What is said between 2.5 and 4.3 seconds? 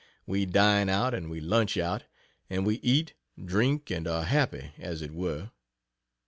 we eat, drink and are